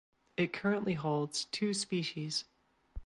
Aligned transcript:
It 0.35 0.51
currently 0.51 0.95
holds 0.95 1.45
two 1.45 1.75
species. 1.75 2.45